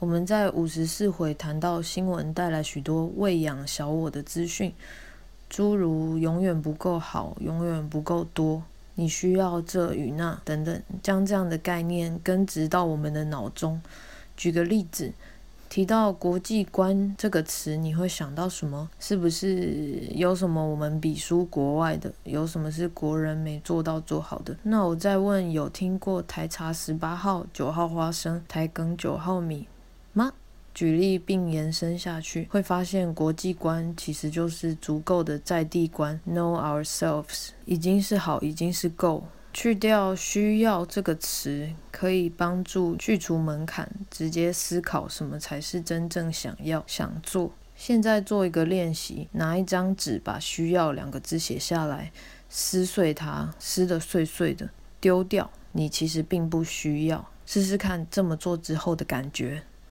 [0.00, 4.72] 我们在五十四回谈到新闻带来许多喂养小我的资讯，
[5.50, 8.62] 诸如永远不够好，永远不够多，
[8.94, 13.80] 你需要这与那等等，将这样的概念根植到我们的脑中。
[14.36, 15.12] 举个例子。
[15.68, 18.90] 提到国际观这个词，你会想到什么？
[18.98, 22.12] 是不是有什么我们比输国外的？
[22.24, 24.56] 有什么是国人没做到做好的？
[24.64, 29.68] 那我再问，有听过台茶十八号、九号花生、台梗九号米
[30.12, 30.32] 吗？
[30.72, 39.24] 举例并延伸下去，会发现国际观其实就是足够的在地观，know ourselves，已经是好，已经是够。
[39.52, 47.50] 去掉“需要”这个词，可以帮助去除门槛，直接思考什么才是真正想要、想做。
[47.74, 52.12] 现在做一个练习，拿一张纸，把“需要”两个字写下来，
[52.48, 55.50] 撕碎它，撕得碎碎的，丢掉。
[55.72, 59.64] 你其实并不需要，试试看这么做之后的感觉。